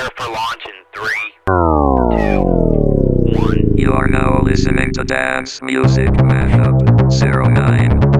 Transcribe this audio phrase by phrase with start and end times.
[0.00, 1.28] Prepare for launch in three,
[2.16, 2.40] two,
[3.38, 3.76] one.
[3.76, 8.19] You are now listening to Dance Music Mashup 09.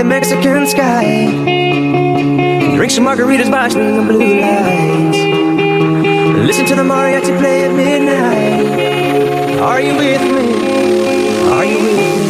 [0.00, 1.26] The Mexican sky.
[2.74, 5.18] Drink some margaritas by swinging blue lights.
[6.46, 9.60] Listen to the mariachi play at midnight.
[9.60, 11.52] Are you with me?
[11.52, 12.29] Are you with me?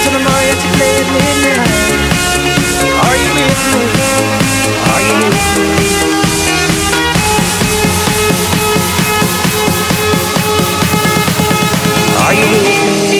[12.31, 13.10] Are you with me?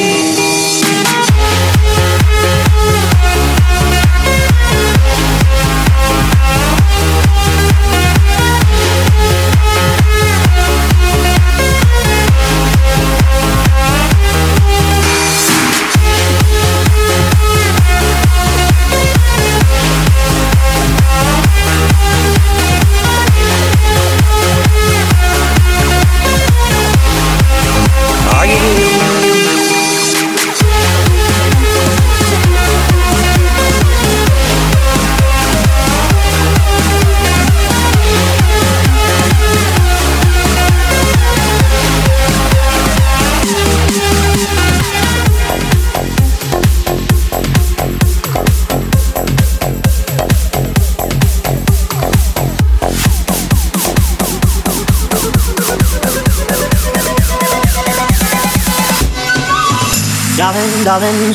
[60.92, 61.34] Darling,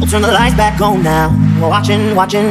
[0.00, 1.28] we'll turn the lights back on now.
[1.60, 2.44] We're watching, watching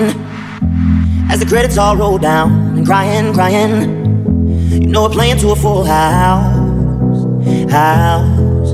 [1.29, 4.72] as the credits all roll down and crying, crying.
[4.72, 7.25] You know we're playing to a full house,
[7.69, 8.73] house.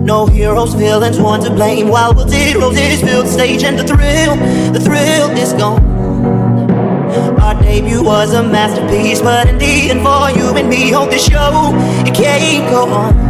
[0.00, 1.88] No heroes, villains, one to blame.
[1.88, 4.36] While wilted roses fill the stage and the thrill,
[4.70, 5.82] the thrill is gone.
[7.40, 11.24] Our debut was a masterpiece, but in the end, for you and me, on this
[11.26, 11.70] show,
[12.04, 13.29] it can't go on.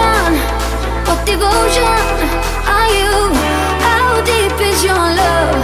[0.00, 0.32] devotion?
[1.06, 2.00] What devotion
[2.76, 3.12] are you?
[3.86, 5.60] How deep is your love?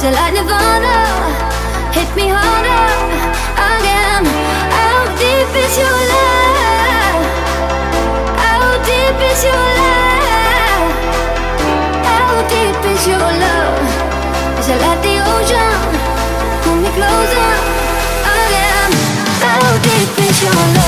[0.00, 0.98] Till I nirvana,
[1.96, 2.86] hit me harder
[3.74, 4.24] again.
[4.78, 7.22] How deep is your love?
[8.44, 10.86] How deep is your love?
[12.10, 13.80] How deep is your love?
[14.64, 15.80] Till I the ocean,
[16.62, 17.50] pull me closer
[18.38, 18.90] again.
[19.42, 20.87] How deep is your love?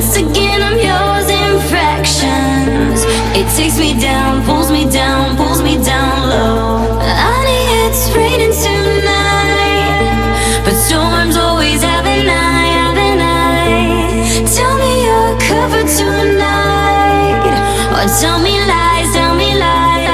[0.00, 3.04] Once again, I'm yours in fractions.
[3.36, 6.78] It takes me down, pulls me down, pulls me down low.
[7.04, 10.24] Honey, it's raining tonight,
[10.64, 14.48] but storms always have an eye, have an eye.
[14.56, 17.52] Tell me you're covered tonight,
[17.92, 20.08] or tell me lies, tell me lies.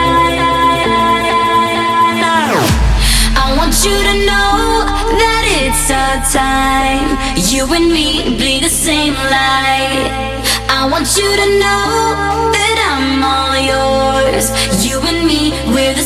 [3.38, 4.82] I want you to know
[5.22, 7.14] that it's our time.
[7.52, 9.75] You and me bleed the same light
[10.90, 14.50] want you to know that I'm all yours.
[14.84, 16.05] You and me, we're the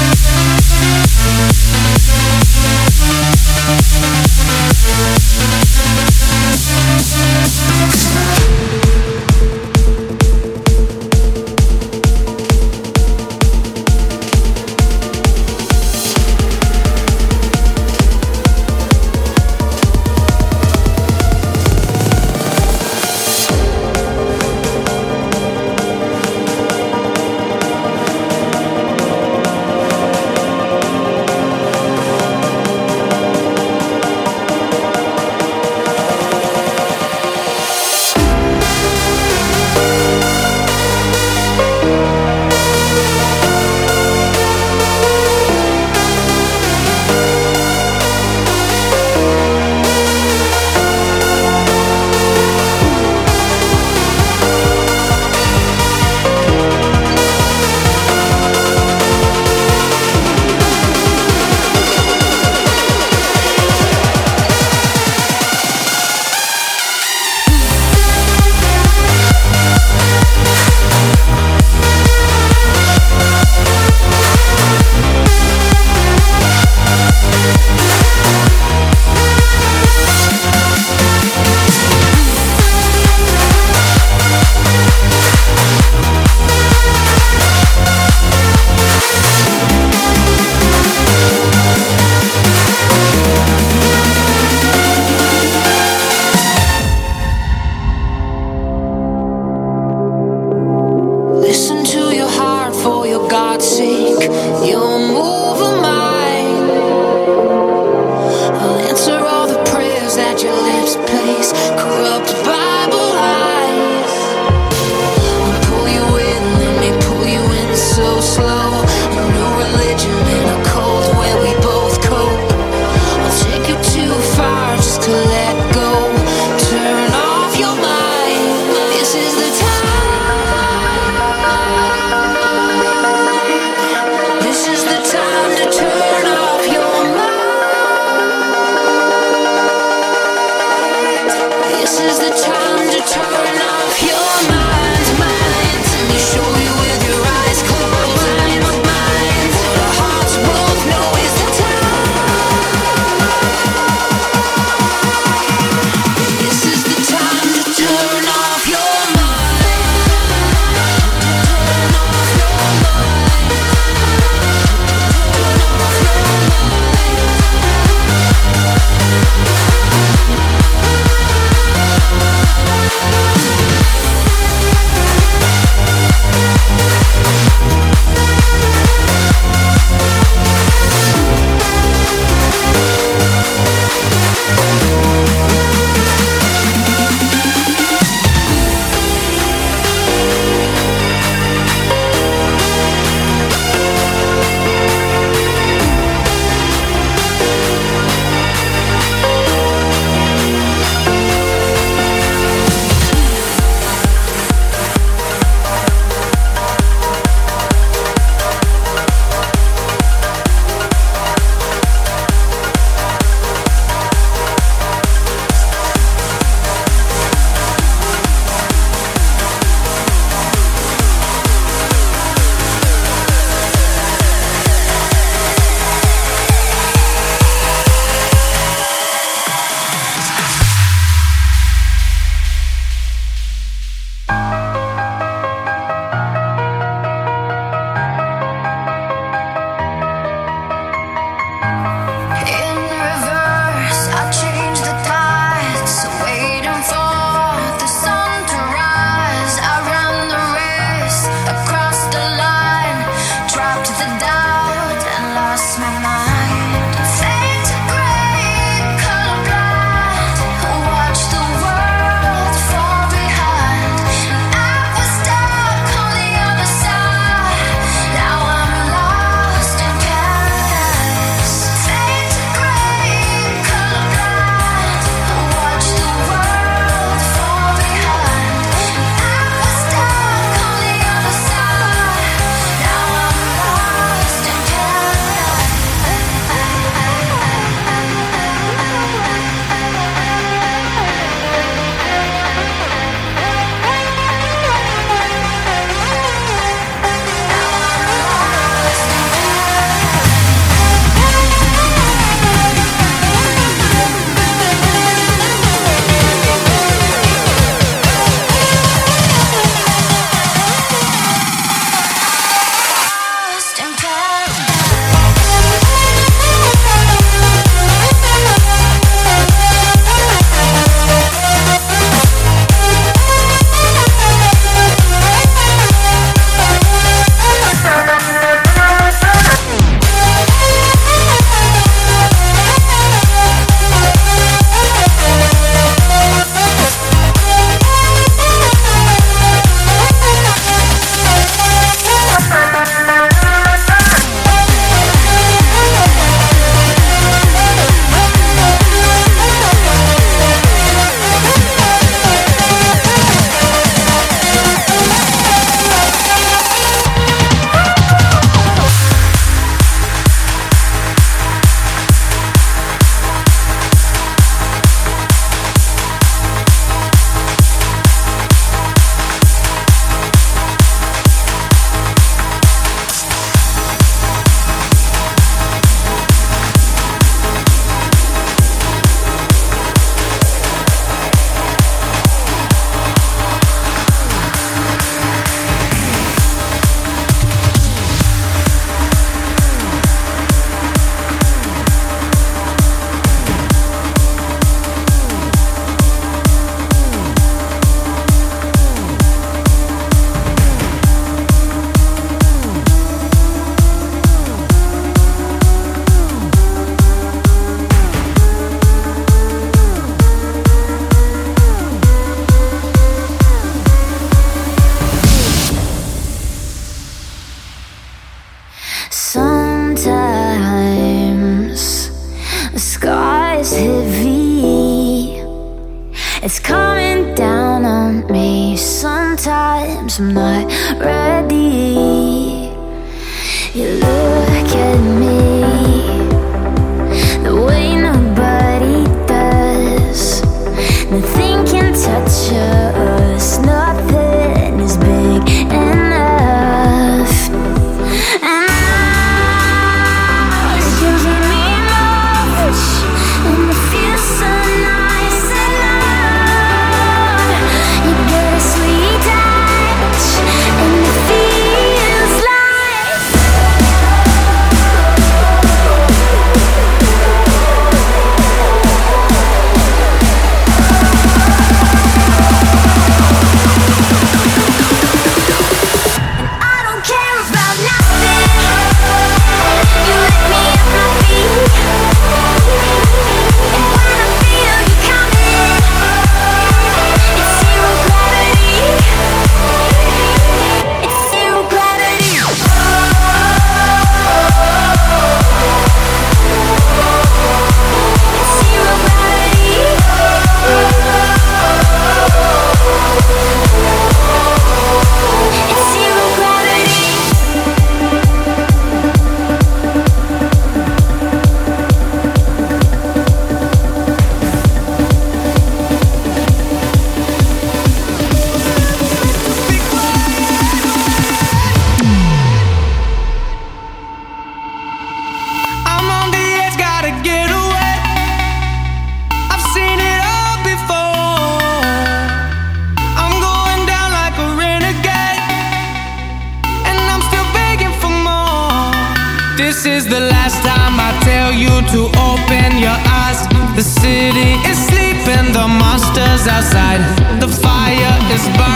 [546.61, 547.01] Outside.
[547.41, 548.70] The fire is burning,